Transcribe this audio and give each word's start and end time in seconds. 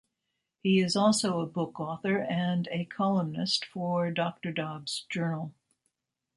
He 0.63 0.79
is 0.79 0.95
also 0.95 1.41
a 1.41 1.45
book 1.45 1.79
author 1.79 2.17
and 2.17 2.67
a 2.71 2.85
columnist 2.85 3.63
for 3.65 4.09
Doctor 4.09 4.51
Dobb's 4.51 5.05
Journal. 5.11 5.53